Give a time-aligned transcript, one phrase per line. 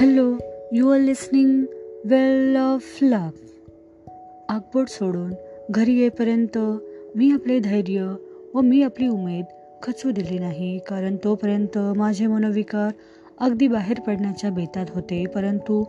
[0.00, 0.36] Hello
[0.72, 1.64] you are listening
[2.04, 3.28] well of love
[4.48, 5.32] आगबोट सोडून
[5.70, 6.58] घरी येईपर्यंत
[7.16, 8.14] मी आपले धैर्य
[8.54, 9.44] व मी आपली उमेद
[9.82, 12.90] खचू दिली नाही कारण तोपर्यंत माझे मनोविकार
[13.40, 15.84] अगदी बाहेर पडण्याच्या बेतात होते परंतु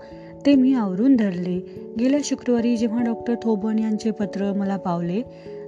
[0.46, 1.86] ते मी आवरून धरले.
[2.00, 5.22] गेल्या शुक्रवारी जेव्हा डॉक्टर थोबन यांचे पत्र मला पावले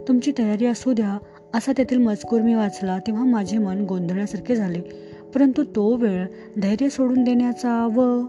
[0.07, 1.17] तुमची तयारी असू द्या
[1.53, 5.12] असा त्यातील मजकूर मी वाचला तेव्हा माझे मन गोंधळण्यासारखे झाले.
[5.35, 6.25] परंतु तो वेळ
[6.61, 8.21] धैर्य सोडून देण्याचा व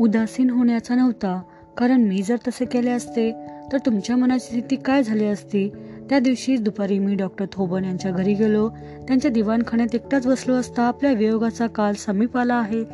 [0.00, 1.42] उदासीन होण्याचा नव्हता.
[1.76, 3.32] कारण मी जर तसे केले असते
[3.72, 5.70] तर तुमच्या मनाची स्थिती काय झाली असती?
[6.10, 8.68] त्या दिवशी दुपारी मी डॉक्टर थोबन यांच्या घरी गेलो.
[9.08, 12.84] त्यांच्या दिवाणखान्यात एकटाच बसलो असता आपल्या वियोगाचा काल समीप आला आहे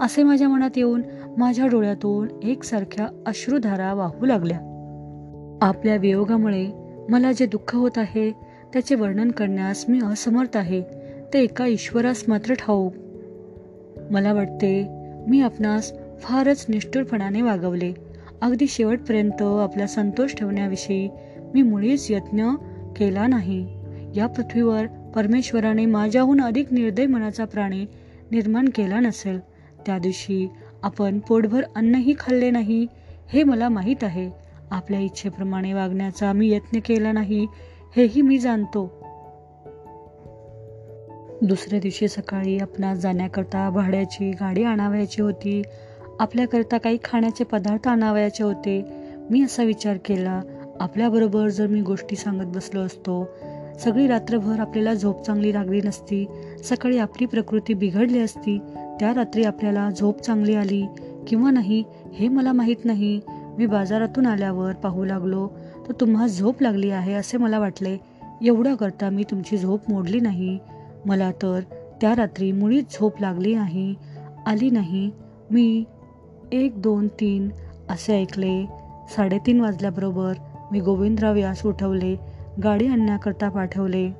[0.00, 1.02] असे माझ्या मनात येऊन
[1.38, 4.58] माझ्या डोळ्यातून एकसारख्या अश्रुधारा वाहू लागल्या.
[5.62, 6.66] आपल्या वियोगामुळे
[7.08, 8.30] मला जे दुःख होत आहे
[8.72, 11.03] त्याचे वर्णन करण्यास मी असमर्थ आहे.
[11.34, 12.94] ते एका ईश्वरास मात्र ठाऊक.
[14.10, 14.86] मला वाटते
[15.28, 17.94] मी आपणास फारच निष्ठुरपणाने वागवले.
[18.42, 21.08] अगदी शेवटपर्यंत आपला संतोष ठेवण्याविषयी
[21.54, 22.54] मी मुळीच यत्न
[22.96, 23.66] केला नाही.
[24.16, 27.86] या पृथ्वीवर परमेश्वराने माझ्याहून अधिक निर्दय मनाचा प्राणी
[28.30, 29.38] निर्माण केला नसेल
[29.86, 30.48] त्या दिवशी
[30.82, 32.86] आपण पोटभर अन्नही खाल्ले नाही
[33.32, 34.30] हे मला माहीत आहे.
[34.70, 37.46] आपल्या इच्छेप्रमाणे वागण्याचा मी यत्न केला नाही
[37.96, 39.03] हेही मी जाणतो.
[41.44, 45.62] दुसऱ्या दिवशी सकाळी आपणास जाण्याकरता भाड्याची गाडी आणावयाची होती.
[46.20, 48.80] आपल्याकरता काही खाण्याचे पदार्थ आणावयाचे होते.
[49.30, 50.40] मी असा विचार केला
[50.80, 53.28] आपल्याबरोबर जर मी गोष्टी सांगत बसलो असतो
[53.78, 56.26] सगळी रात्रभर आपल्याला झोप चांगली लागली नसती
[56.64, 58.58] सकाळी आपली प्रकृती बिघडली असती
[59.00, 60.86] त्या रात्री आपल्याला झोप चांगली आली
[61.28, 63.20] किंवा नाही हे मला माहीत नाही.
[63.58, 65.48] मी बाजारातून आल्यावर पाहू लागलो
[65.88, 67.96] तर तुम्हा झोप लागली आहे असे मला वाटले.
[68.42, 70.58] एवढं करता मी तुमची झोप मोडली नाही.
[71.06, 71.60] मला तर
[72.00, 73.94] त्या रात्री मुळीच झोप लागली नाही.
[74.46, 75.10] आली नाही.
[75.50, 75.84] मी
[76.52, 77.48] एक दोन तीन
[77.88, 78.66] असे ऐकले.
[79.16, 80.34] साडेतीन वाजल्याबरोबर
[80.72, 82.16] मी गोविंदराव यास उठवले.
[82.64, 84.10] गाडी आणण्याकरता पाठवले.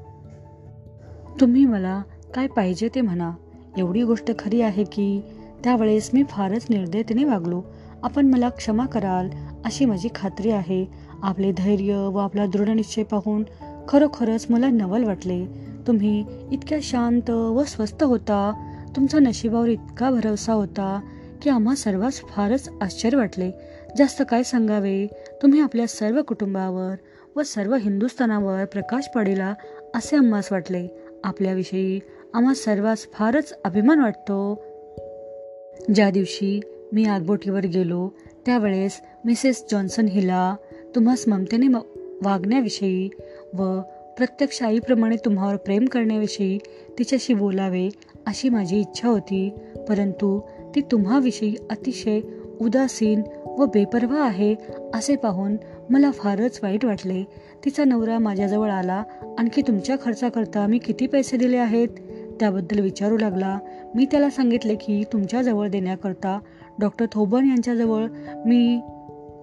[1.41, 2.03] तुम्ही मला
[2.34, 3.30] काय पाहिजे ते म्हणा.
[3.78, 5.20] एवढी गोष्ट खरी आहे की
[5.64, 7.62] त्यावेळेस मी फारच निर्दयतेने वागलो.
[8.03, 9.28] आपण मला क्षमा कराल
[9.64, 10.86] अशी माझी खात्री आहे.
[11.22, 13.42] आपले धैर्य व आपला दृढनिश्चय पाहून
[13.88, 15.73] खरोखरच मला नवल वाटले.
[15.87, 18.71] तुम्ही इतक्या शांत व स्वस्थ होता.
[18.97, 21.00] तुमचा नशिबावर इतका भरवसा होता
[21.43, 23.50] की आम्हा सर्वांस फारच आश्चर्य वाटले.
[23.99, 25.06] जास्त काय सांगावे
[25.43, 26.95] तुम्ही आपल्या सर्व कुटुंबावर
[27.37, 29.55] व सर्व हिंदुस्थानावर प्रकाश पडेला
[29.95, 30.89] असे आम्हास वाटले.
[31.25, 32.01] आपल्याविषयी
[32.34, 34.62] आम्हा सर्वांस फारच अभिमान वाटतो.
[35.95, 36.61] ज्या दिवशी
[36.93, 38.09] मी आगबोटीवर गेलो
[38.47, 40.56] त्यावेळेस मिसेस जॉन्सन हिला
[40.95, 41.69] तुम्हास ममतेने
[42.22, 43.09] वागण्याविषयी
[43.55, 43.81] व
[44.16, 46.58] प्रत्यक्ष आईप्रमाणे तुम्हावर प्रेम करण्याविषयी
[46.98, 47.88] तिच्याशी बोलावे
[48.26, 49.50] अशी माझी इच्छा होती.
[49.88, 50.41] परंतु
[50.75, 52.20] ती तुम्हाविषयी अतिशय
[52.60, 54.54] उदासीन व बेपर्वा आहे
[54.94, 55.56] असे पाहून
[55.91, 57.24] मला फारच वाईट वाटले.
[57.64, 59.03] तिचा नवरा माझ्याजवळ आला.
[59.38, 61.88] आणखी तुमच्या खर्चाकरता मी किती पैसे दिले आहेत?
[62.41, 63.58] त्याबद्दल विचारू लागला.
[63.94, 66.38] मी त्याला सांगितले की तुमच्याजवळ देण्याकरता
[66.80, 68.06] डॉक्टर थोबन यांच्याजवळ
[68.47, 68.80] मी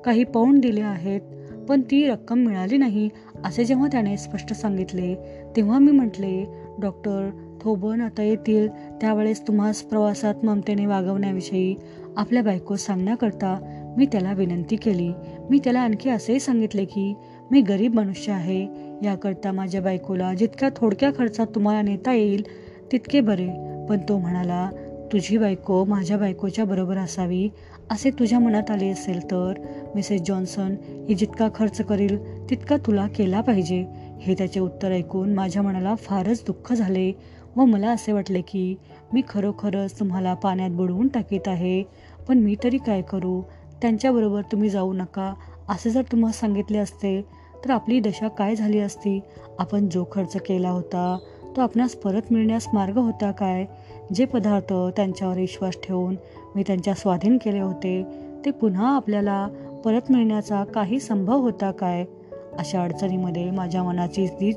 [0.05, 1.21] काही पौंड दिले आहेत.
[1.69, 3.09] पण ती रक्कम मिळाली नाही.
[3.46, 5.16] असे जेव्हा त्याने स्पष्ट सांगितले
[5.56, 6.46] तेव्हा मी म्हटले
[6.81, 7.29] डॉक्टर
[7.62, 8.68] थोबन आता येतील.
[9.02, 11.75] त्यावेळेस तुम्हास प्रवासात ममतेने वागवण्याविषयी
[12.18, 13.57] आपल्या बायको सांगण्याकरता
[13.97, 15.12] मी त्याला विनंती केली.
[15.50, 17.13] मी त्याला आणखी असेही सांगितले की
[17.52, 18.68] मी गरीब मनुष्य आहे.
[19.03, 22.44] याकरता माझ्या बायकोला जितक्या थोडक्या खर्चात तुम्हाला नेता येईल
[22.91, 23.50] तितके बरे.
[23.90, 24.69] पण तो म्हणाला
[25.11, 27.47] तुझी बायको माझ्या बायकोच्या बरोबर असावी
[27.91, 29.59] असे तुझ्या मनात आले असेल तर
[29.95, 30.75] मिसेस जॉन्सन
[31.07, 32.17] ही जितका खर्च करील
[32.49, 33.83] तितका तुला केला पाहिजे.
[34.22, 37.11] हे त्याचे उत्तर ऐकून माझ्या मनाला फारच दुःख झाले
[37.55, 38.75] व मला असे वाटले की
[39.13, 41.81] मी खरोखरच तुम्हाला पाण्यात बुडवून टाकीत आहे.
[42.28, 43.41] पण मी तरी काय करू?
[43.81, 45.33] त्यांच्याबरोबर तुम्ही जाऊ नका.
[45.69, 47.22] असे जर तुम्हाला सांगितले असते
[47.66, 49.19] तर आपली दशा काय झाली असती?
[49.59, 51.17] आपण जो खर्च केला होता
[51.55, 53.66] तो आपणास परत मिळण्यास मार्ग होता काय?
[54.13, 56.16] जे पदार्थ त्यांच्यावर विश्वास ठेवून
[56.55, 58.05] मी त्यांच्या स्वाधीन केले होते
[58.46, 59.47] ते पुन्हा आपल्याला
[59.85, 62.05] परत मिळण्याचा काही संभव होता काय?
[62.59, 64.53] अशा अडचणीमध्ये माझ्या मनाची जी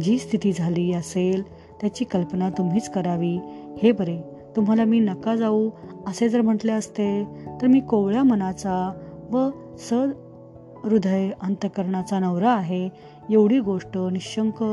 [0.00, 1.42] जी स्थिती झाली असेल
[1.80, 3.38] त्याची कल्पना तुम्हीच करावी.
[3.82, 4.22] हे बरे
[4.56, 5.70] तुम्हाला मी नका जाऊ
[6.06, 7.24] असे जर म्हटले असते
[7.62, 8.92] तर मी कोवळ्या मनाचा
[9.30, 9.48] व
[9.78, 9.92] स
[10.84, 12.88] हृदय अंतकरणाचा नवरा आहे
[13.30, 14.64] एवढी गोष्ट निशंक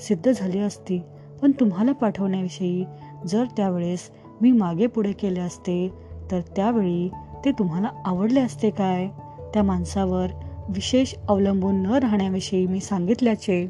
[0.00, 1.00] सिद्ध झाली असती.
[1.42, 2.84] पण तुम्हाला पाठवण्याविषयी
[3.26, 4.10] जर त्यावेळेस
[4.40, 5.92] मी मागे पुढे केले असते
[6.30, 7.10] तर त्यावेळी
[7.44, 9.08] ते तुम्हाला आवडले असते काय?
[9.54, 10.26] त्या माणसावर
[10.68, 13.66] विशेष अवलंबून न राहण्याविषयी मी सांगितल्याचे.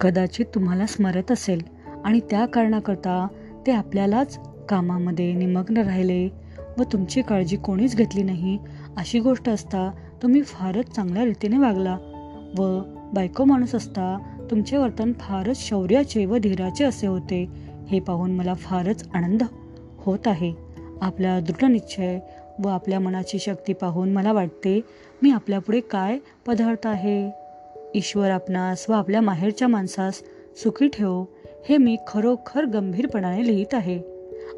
[0.00, 1.62] कदाचित तुम्हाला स्मरत असेल
[2.04, 3.26] आणि त्या कारणाकरता
[3.66, 4.38] ते आपल्यालाच
[4.68, 6.28] कामामध्ये निमग्न राहिले
[6.78, 8.58] व तुमची काळजी कोणीच घेतली नाही
[8.96, 9.90] अशी गोष्ट असता
[10.22, 11.98] तुम्ही फारच चांगल्या रीतीने वागला
[12.58, 12.80] व
[13.14, 14.18] बायको माणूस असता
[14.50, 17.71] तुमचे वर्तन फारच शौर्याचे व धीराचे असे होते.
[17.88, 19.42] हे पाहून मला फारच आनंद
[19.98, 20.52] होत आहे.
[21.00, 22.18] आपला दृढनिश्चय
[22.64, 24.80] व आपल्या मनाची शक्ती पाहून मला वाटते
[25.22, 27.30] मी आपल्यापुढे काय पदार्थ आहे?
[27.94, 30.22] ईश्वर आपणास व आपल्या माहेरच्या माणसास
[30.56, 31.24] सुखी ठेवो
[31.68, 34.00] हे मी खरोखर गंभीरपणाने लिहित आहे.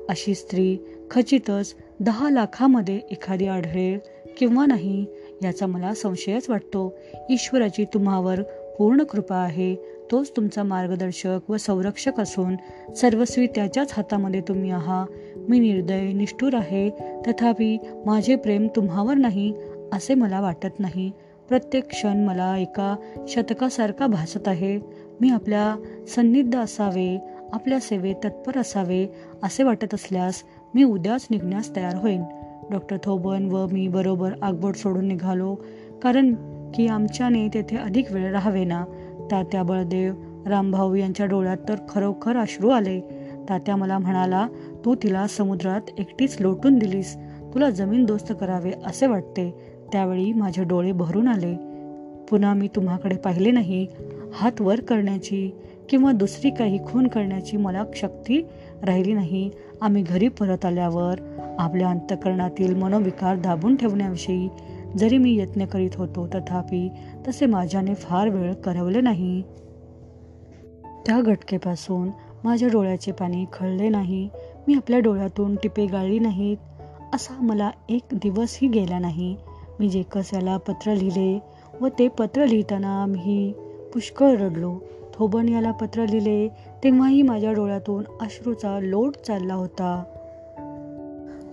[0.08, 0.78] अशी स्त्री
[1.10, 3.98] खचितच दहा लाखामध्ये एखादी आढळेल
[4.38, 5.06] किंवा नाही
[5.42, 6.94] याचा मला संशयच वाटतो.
[7.30, 8.42] ईश्वराची तुम्हावर
[8.78, 12.56] पूर्ण कृपा आहे तोच तुमचा मार्गदर्शक व संरक्षक असून
[12.92, 15.06] सर्वस्वी त्याच्याच हातामध्ये तुम्ही आहात
[15.36, 16.90] मी निर्दय निष्ठूर आहे.
[17.26, 19.54] तथापि माझे प्रेम तुम्हावर नाही
[19.92, 21.10] असे मला वाटत नाही.
[21.48, 22.96] प्रत्येक क्षण मला एका
[23.28, 24.80] शतकासारखा भासत आहे.
[25.20, 25.76] मी आपल्या
[26.08, 27.18] सन्निध असावे
[27.52, 29.06] आपल्या सेवेत तत्पर असावे
[29.42, 30.42] असे वाटत असल्यास
[30.74, 32.22] मी उद्याच निघण्यास तयार होईन.
[32.70, 35.54] डॉक्टर थोबन व मी बरोबर आगबोट सोडून निघालो
[36.02, 36.34] कारण
[36.74, 38.84] की आमच्याने तेथे अधिक वेळ राहावे ना.
[39.30, 40.14] तात्या बळदेव
[40.46, 43.00] रामभाऊ यांच्या डोळ्यात तर खरोखर अश्रू आले.
[43.48, 44.48] तात्या मला म्हणाला
[44.84, 47.16] तू तिला समुद्रात एकटीच लोटून दिलीस.
[47.54, 49.54] तुला जमीन दोस्त करावे असे वाटते.
[49.92, 51.54] त्यावेळी माझे डोळे भरून आले.
[52.30, 53.86] पुन्हा मी तुम्हाकडे पाहिले नाही.
[54.34, 55.50] हात वर करण्याची
[55.88, 58.46] किंवा दुसरी काही खून करण्याची मला शक्ती
[58.82, 59.50] राहिली नाही.
[59.80, 61.14] आम्ही घरी परत आल्यावर
[61.58, 64.48] आपल्या अंतकरणातील मनोविकार दाबून ठेवण्याविषयी
[64.98, 66.88] जरी मी यत्न करीत होतो तथापि
[67.28, 69.42] तसे माझ्याने फार वेळ करवले नाही.
[71.06, 72.08] त्या घटकेपासून
[72.44, 74.28] माझ्या डोळ्याचे पाणी खळले नाही.
[74.68, 76.56] मी आपल्या डोळ्यातून टिपे गाळली नाहीत.
[77.14, 79.36] असा मला एक दिवसही गेला नाही.
[79.80, 81.42] मी जे याला पत्र लिहिले
[81.80, 83.52] व ते पत्र लिहिताना मी
[83.94, 84.78] पुष्कळ रडलो.
[85.14, 86.48] थोबन याला पत्र लिहिले
[86.84, 90.02] तेव्हाही माझ्या डोळ्यातून अश्रूचा लोट चालला होता.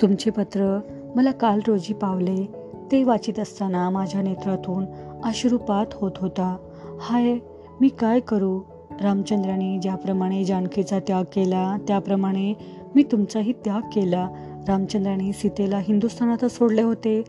[0.01, 0.79] तुमचे पत्र
[1.15, 2.60] मला काल रोजी पावले.
[2.91, 4.85] ते वाचित असताना माझ्या नेत्रातून
[5.23, 6.57] अश्रुपात होत होता.
[7.01, 7.37] हाय
[7.81, 8.61] मी काय करू?
[9.01, 12.53] रामचंद्राने ज्याप्रमाणे जानकीचा त्याग केला त्याप्रमाणे
[12.95, 14.29] मी तुमचाही त्याग केला.
[14.67, 17.23] रामचंद्राने सीतेला हिंदुस्थानातच सोडले होते.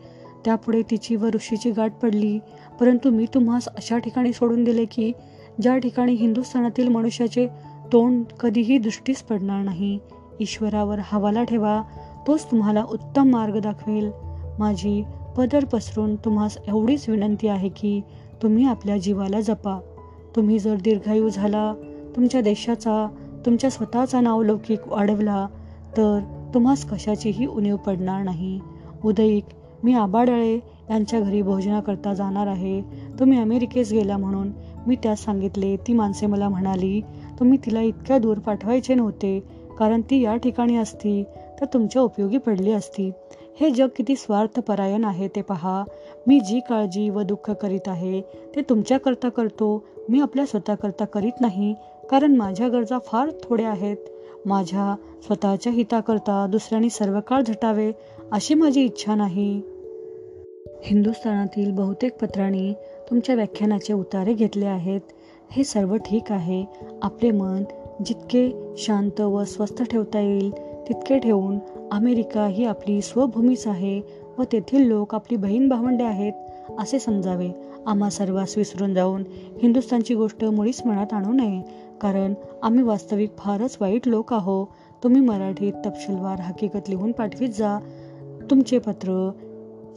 [0.45, 2.39] त्यापुढे तिची व ऋषीची गाठ पडली.
[2.79, 5.11] परंतु मी तुम्हास अशा ठिकाणी सोडून दिले की
[5.61, 7.47] ज्या ठिकाणी हिंदुस्थानातील मनुष्याचे
[7.93, 9.99] तोंड कधीही दृष्टीस पडणार नाही
[10.39, 11.81] ईश्वरावर हवाला ठेवा.
[12.27, 14.11] तोच तुम्हाला उत्तम मार्ग दाखवेल.
[14.59, 15.03] माझी
[15.37, 18.01] पदर पसरून तुम्हास एवढीच विनंती आहे की
[18.43, 19.79] तुम्ही आपल्या जीवाला जपा.
[20.35, 21.73] तुम्ही जर दीर्घायू झाला
[22.15, 23.07] तुमच्या देशाचा
[23.45, 25.47] तुमच्या स्वतःचा नावलौकिक वाढवला
[25.97, 26.19] तर
[26.53, 28.59] तुम्हास कशाचीही उणीव पडणार नाही.
[29.05, 29.43] उदयिक
[29.83, 30.53] मी आबाडळे
[30.89, 32.81] यांच्या घरी भोजनाकरता जाणार आहे.
[33.19, 34.51] तुम्ही अमेरिकेस गेला म्हणून
[34.87, 35.75] मी त्यास सांगितले.
[35.77, 37.01] ती माणसे मला म्हणाली
[37.39, 39.39] तुम्ही तिला इतक्या दूर पाठवायचे नव्हते.
[39.79, 41.23] कारण ती या ठिकाणी असती
[41.61, 43.11] तर तुमच्या उपयोगी पडली असती.
[43.59, 45.83] हे जग किती स्वार्थपरायण आहे ते पहा.
[46.27, 48.21] मी जी काळजी व दुःख करीत आहे
[48.55, 49.83] ते तुमच्याकरता करतो.
[50.09, 51.75] मी आपल्या स्वतःकरता करीत नाही
[52.09, 53.97] कारण माझ्या गरजा फार थोड्या आहेत.
[54.45, 57.91] माझ्या स्वतःच्या हिताकरता दुसऱ्यांनी सर्व काळ झटावे
[58.31, 59.61] अशी माझी इच्छा नाही.
[60.83, 62.73] हिंदुस्थानातील बहुतेक पत्रांनी
[63.09, 65.01] तुमच्या व्याख्यानाचे उतारे घेतले आहेत.
[65.51, 66.65] हे सर्व ठीक आहे.
[67.01, 67.63] आपले मन
[68.05, 70.51] जितके शांत व स्वस्थ ठेवता येईल
[70.89, 71.57] तितके ठेवून
[71.91, 74.01] अमेरिका ही आपली स्वभूमीच आहे
[74.37, 76.33] व तेथील लोक आपली बहीण भावंडे आहेत
[76.79, 77.49] असे समजावे.
[77.87, 79.23] आम्हा सर्वांस विसरून जाऊन
[79.61, 81.61] हिंदुस्थानची गोष्ट मुळीच मनात आणू नये
[82.01, 82.33] कारण
[82.63, 84.65] आम्ही वास्तविक फारच वाईट लोक आहो.
[85.03, 87.79] तुम्ही मराठीत तपशीलवार हकीकत लिहून पाठवीत जा.
[88.49, 89.31] तुमचे पत्र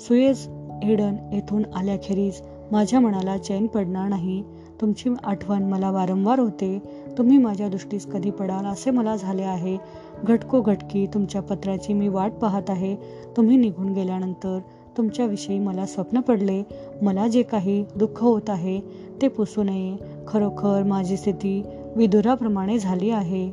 [0.00, 0.48] सुएज
[0.82, 2.40] एडन येथून आल्याखेरीज
[2.72, 4.42] माझ्या मनाला चैन पडणार नाही.
[4.80, 6.78] तुमची आठवण मला वारंवार होते.
[7.18, 9.76] तुम्ही माझ्या दृष्टीस कधी पडाल असे मला झाले आहे.
[10.24, 12.96] घटको घटकी तुमच्या पत्राची मी वाट पाहत आहे.
[13.36, 14.58] तुम्ही निघून गेल्यानंतर
[14.96, 16.62] तुमच्याविषयी मला स्वप्न पडले.
[17.02, 18.80] मला जे काही दुःख होत आहे
[19.22, 19.96] ते पुसू नये.
[20.28, 21.62] खरोखर माझी स्थिती
[21.96, 23.52] विदुराप्रमाणे झाली आहे.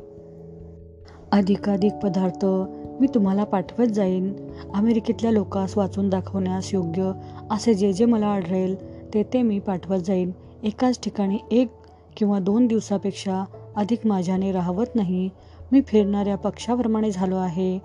[1.31, 2.45] अधिकाधिक पदार्थ
[3.01, 4.33] मी तुम्हाला पाठवत जाईन.
[4.73, 7.11] अमेरिकेतल्या लोकांस वाचून दाखवण्यास योग्य
[7.51, 8.75] असे जे जे मला आढळेल
[9.13, 10.31] ते ते मी पाठवत जाईन.
[10.63, 11.67] एकाच ठिकाणी एक
[12.17, 13.43] किंवा दोन दिवसापेक्षा
[13.75, 15.29] अधिक माझ्याने राहवत नाही
[15.71, 17.79] मी फिरणाऱ्या पक्षाप्रमाणे झालो आहे.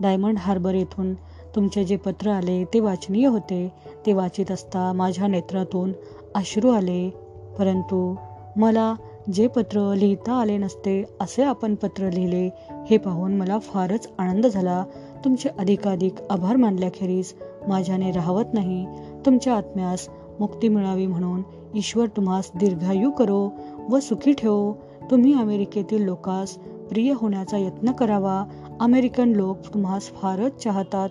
[0.00, 1.14] डायमंड हार्बर येथून
[1.54, 3.72] तुमचे जे पत्र आले ते वाचनीय होते
[4.06, 5.92] ते वाचित असता माझ्या नेत्रातून
[6.34, 7.10] अश्रू आले.
[7.58, 8.14] परंतु
[8.56, 8.94] मला
[9.32, 12.50] जे पत्र लिहिता आले नसते असे आपण पत्र लिहिले
[12.90, 14.84] हे पाहून मला फारच आनंद झाला.
[15.24, 17.32] तुमचे अधिकाधिक आभार मानल्याखेरीज
[17.68, 18.86] माझ्याने राहवत नाही.
[19.26, 20.08] तुमच्या आत्म्यास
[20.40, 21.42] मुक्ती मिळावी म्हणून
[21.74, 23.48] ईश्वर तुम्हास दीर्घायू करो.
[23.90, 24.74] व सुखी ठेवो.
[25.10, 26.54] तुम्ही अमेरिकेतील लोकास
[26.88, 28.44] प्रिय होण्याचा यत्न करावा.
[28.80, 31.08] अमेरिकन लोक तुम्हास फारच चाहतात.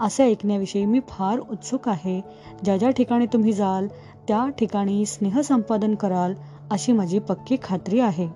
[0.00, 2.20] असे ऐकण्याविषयी मी फार उत्सुक आहे.
[2.64, 3.86] ज्या ज्या ठिकाणी तुम्ही जाल
[4.28, 6.34] त्या ठिकाणी स्नेहसंपादन कराल
[6.70, 8.28] अशी माझी पक्की खात्री आहे.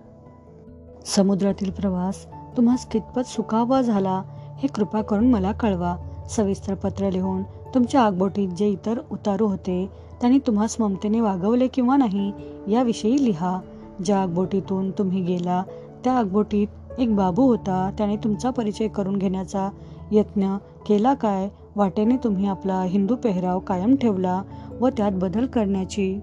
[1.07, 2.27] समुद्रातील प्रवास
[2.57, 4.23] तुम्हास कितपत सुखावा झाला
[4.59, 5.97] हे कृपा करून मला कळवा.
[6.31, 7.43] सविस्तर पत्र लिहून
[7.75, 9.89] तुमच्या आगबोटीत जे इतर उतारू होते
[10.21, 12.33] त्यांनी तुम्हास ममतेने वागवले किंवा नाही
[12.69, 13.61] याविषयी लिहा.
[14.05, 15.63] ज्या आगबोटीतून तुम्ही गेला
[16.05, 16.67] त्या आगबोटीत
[16.99, 17.91] एक बाबू होता.
[17.99, 19.69] त्याने तुमचा परिचय करून घेण्याचा
[20.13, 21.49] यत्न केला काय?
[21.77, 24.43] वाटेने तुम्ही आपला हिंदू पेहराव कायम ठेवला
[24.81, 26.21] व त्यात बदल करण्याची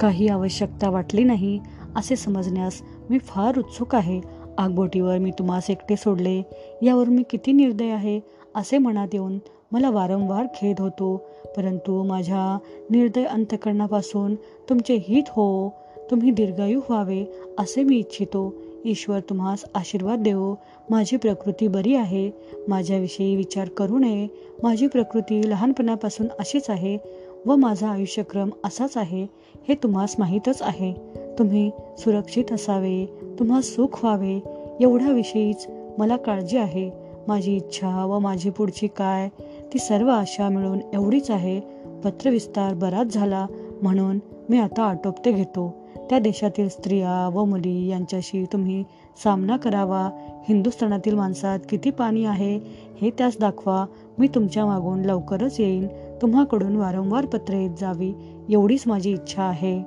[0.00, 1.60] काही आवश्यकता वाटली नाही
[1.96, 2.80] असे समजण्यास
[3.10, 4.20] मी फार उत्सुक आहे.
[4.58, 6.42] आगबोटीवर मी तुम्हास एकटे सोडले
[6.82, 8.20] यावर मी किती निर्दय आहे
[8.54, 9.38] असे मनात येऊन
[9.72, 11.16] मला वारंवार खेद होतो.
[11.56, 12.58] परंतु माझ्या
[12.90, 14.34] निर्दय अंतकरणापासून
[14.68, 15.74] तुमचे हित हो
[16.10, 17.24] तुम्ही दीर्घायू व्हावे
[17.58, 18.54] असे मी इच्छितो.
[18.84, 20.54] ईश्वर तुम्हास आशीर्वाद देवो.
[20.90, 22.30] माझी प्रकृती बरी आहे.
[22.68, 24.28] माझ्याविषयी विचार करू नये.
[24.62, 26.98] माझी प्रकृती लहानपणापासून अशीच आहे
[27.46, 29.26] व माझा आयुष्यक्रम असाच आहे.
[29.68, 30.94] हे तुम्हास माहीतच आहे.
[31.38, 33.06] तुम्ही सुरक्षित असावे
[33.38, 34.40] तुम्हास सुख व्हावे.
[34.80, 35.66] एवढ्याविषयीच
[35.98, 36.90] मला काळजी आहे.
[37.28, 39.28] माझी इच्छा व माझी पुढची काय
[39.72, 41.60] ती सर्व आशा मिळून एवढीच आहे.
[42.04, 43.46] पत्रविस्तार बराच झाला
[43.82, 44.18] म्हणून
[44.48, 45.81] मी आता आटोपते घेतो.
[46.12, 48.84] त्या देशातील स्त्रिया व मुली यांच्याशी तुम्ही
[49.24, 50.10] सामना करावा.
[50.48, 52.60] हिंदुस्थानातील माणसात किती पाणी आहे
[53.00, 53.86] हे त्यास दाखवा.
[54.18, 55.86] मी तुमच्या मागून लवकरच येईन.
[56.22, 58.12] तुम्हाकडून वारंवार पत्र येत जावी
[58.48, 59.82] एवढीच माझी इच्छा आहे.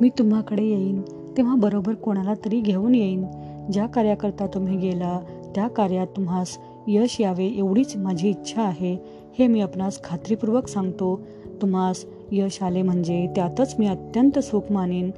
[0.00, 1.02] मी तुम्हाकडे येईन.
[1.36, 3.24] तेव्हा बरोबर कोणाला तरी घेऊन येईन.
[3.72, 5.20] ज्या कार्याकरता तुम्ही गेला
[5.54, 8.96] त्या कार्यात तुम्हास यश यावे एवढीच माझी इच्छा आहे.
[9.38, 11.20] हे मी आपणास खात्रीपूर्वक सांगतो.
[11.62, 15.10] तुम्हास यश आले म्हणजे त्यातच मी अत्यंत सुख मानेन.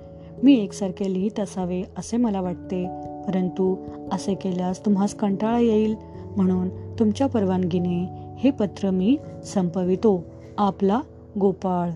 [0.43, 2.87] मी एकसारखे लिहित असावे असे मला वाटते.
[3.27, 3.77] परंतु
[4.13, 5.95] असे केल्यास तुम्हास कंटाळा येईल.
[6.37, 6.69] म्हणून
[6.99, 8.09] तुमच्या परवानगीने
[8.39, 10.25] हे पत्र मी संपवितो.
[10.59, 11.01] आपला
[11.41, 11.91] गोपाळ.